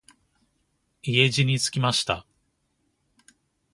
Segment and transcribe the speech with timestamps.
[1.27, 2.25] 家路につきました。